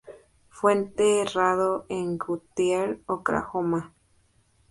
Fue 0.49 0.73
enterrado 0.73 1.85
en 1.87 2.17
Guthrie, 2.17 3.01
Oklahoma. 3.05 3.93